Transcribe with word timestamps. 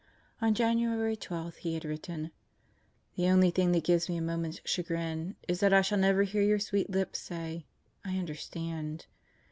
On 0.41 0.55
January 0.55 1.15
12 1.15 1.57
he 1.57 1.75
had 1.75 1.85
written: 1.85 2.31
The 3.15 3.27
only 3.29 3.51
thing 3.51 3.71
that 3.73 3.83
gives 3.83 4.09
me 4.09 4.17
a 4.17 4.21
moment's 4.23 4.59
chagrin 4.65 5.35
is 5.47 5.59
that 5.59 5.73
I 5.73 5.83
shall 5.83 5.99
never 5.99 6.23
hear 6.23 6.41
your 6.41 6.57
sweet 6.57 6.89
lips 6.89 7.19
say: 7.19 7.67
"I 8.03 8.17
understand." 8.17 9.05